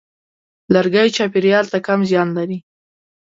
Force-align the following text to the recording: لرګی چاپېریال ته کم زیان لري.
لرګی 0.73 1.09
چاپېریال 1.15 1.65
ته 1.71 1.77
کم 1.87 1.99
زیان 2.09 2.27
لري. 2.37 2.57